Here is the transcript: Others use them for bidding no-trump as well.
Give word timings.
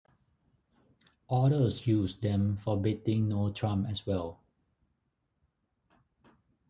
Others 1.29 1.85
use 1.85 2.15
them 2.17 2.55
for 2.55 2.75
bidding 2.75 3.29
no-trump 3.29 3.87
as 3.87 4.03
well. 4.07 4.39